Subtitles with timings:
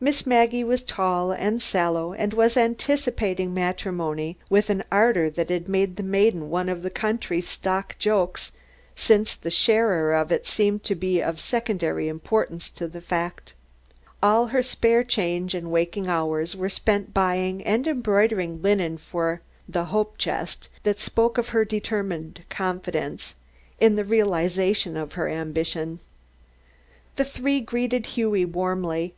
[0.00, 5.68] Miss Maggie was tall and sallow and was anticipating matrimony with an ardor that had
[5.68, 8.50] made the maiden one of the country's stock jokes,
[8.96, 13.52] since the sharer of it seemed to be of secondary importance to the fact.
[14.20, 19.84] All her spare change and waking hours were spent buying and embroidering linen for the
[19.84, 23.36] "hope chest" that spoke of her determined confidence
[23.78, 26.00] in the realization of her ambition.
[27.14, 29.14] The three greeted Hughie warmly.